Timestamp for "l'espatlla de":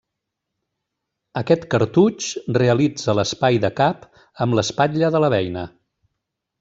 4.61-5.23